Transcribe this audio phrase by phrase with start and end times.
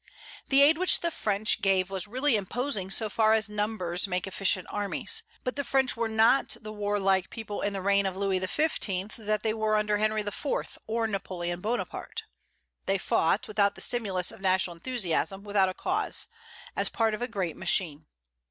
[0.49, 4.65] The aid which the French gave was really imposing, so far as numbers make efficient
[4.71, 5.21] armies.
[5.43, 9.15] But the French were not the warlike people in the reign of Louis XV.
[9.19, 12.23] that they were under Henry IV., or Napoleon Bonaparte.
[12.87, 16.27] They fought, without the stimulus of national enthusiasm, without a cause,
[16.75, 18.07] as part of a great machine.